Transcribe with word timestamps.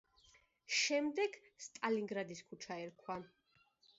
შემდეგ 0.77 1.37
სტალინგრადის 1.67 2.43
ქუჩა 2.49 2.81
ერქვა. 2.87 3.21